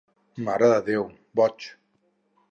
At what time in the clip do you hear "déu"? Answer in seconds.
0.87-1.05